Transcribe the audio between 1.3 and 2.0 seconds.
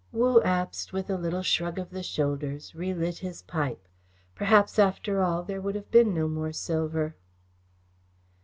shrug of